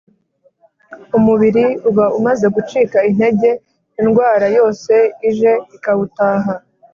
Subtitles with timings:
[1.17, 3.49] umubiri uba umaze gucika intege
[4.01, 4.93] indwara yose
[5.29, 6.53] ije ikawutaha,